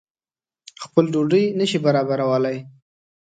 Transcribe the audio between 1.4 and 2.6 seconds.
نه شي برابرولای.